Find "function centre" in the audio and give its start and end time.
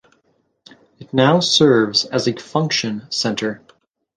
2.35-3.61